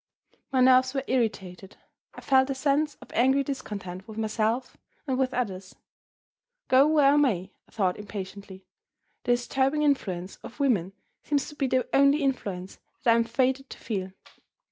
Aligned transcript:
My 0.51 0.61
nerves 0.61 0.95
were 0.95 1.03
irritated; 1.07 1.77
I 2.15 2.21
felt 2.21 2.49
a 2.49 2.55
sense 2.55 2.95
of 3.01 3.11
angry 3.13 3.43
discontent 3.43 4.07
with 4.07 4.17
myself 4.17 4.75
and 5.05 5.15
with 5.19 5.31
others. 5.31 5.75
"Go 6.69 6.87
where 6.87 7.13
I 7.13 7.17
may" 7.17 7.51
(I 7.69 7.71
thought 7.71 7.97
impatiently), 7.97 8.65
"the 9.25 9.33
disturbing 9.33 9.83
influence 9.83 10.37
of 10.37 10.59
women 10.59 10.93
seems 11.23 11.47
to 11.49 11.55
be 11.55 11.67
the 11.67 11.87
only 11.95 12.23
influence 12.23 12.79
that 13.03 13.11
I 13.11 13.15
am 13.15 13.25
fated 13.25 13.69
to 13.69 13.77
feel." 13.77 14.11